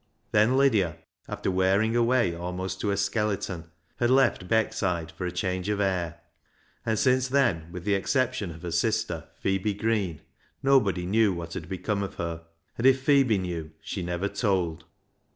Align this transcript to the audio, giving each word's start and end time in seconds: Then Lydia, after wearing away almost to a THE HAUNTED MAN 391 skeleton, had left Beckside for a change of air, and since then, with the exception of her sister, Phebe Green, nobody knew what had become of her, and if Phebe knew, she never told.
Then 0.31 0.57
Lydia, 0.57 0.97
after 1.27 1.51
wearing 1.51 1.95
away 1.95 2.33
almost 2.35 2.79
to 2.81 2.87
a 2.89 2.95
THE 2.95 2.95
HAUNTED 2.97 3.17
MAN 3.17 3.37
391 3.37 3.37
skeleton, 3.37 3.71
had 3.97 4.09
left 4.09 4.47
Beckside 4.47 5.11
for 5.11 5.27
a 5.27 5.31
change 5.31 5.69
of 5.69 5.79
air, 5.79 6.19
and 6.83 6.97
since 6.97 7.27
then, 7.27 7.71
with 7.71 7.83
the 7.83 7.93
exception 7.93 8.49
of 8.49 8.63
her 8.63 8.71
sister, 8.71 9.27
Phebe 9.39 9.75
Green, 9.75 10.21
nobody 10.63 11.05
knew 11.05 11.35
what 11.35 11.53
had 11.53 11.69
become 11.69 12.01
of 12.01 12.15
her, 12.15 12.41
and 12.79 12.87
if 12.87 13.03
Phebe 13.03 13.37
knew, 13.37 13.73
she 13.79 14.01
never 14.01 14.27
told. 14.27 14.85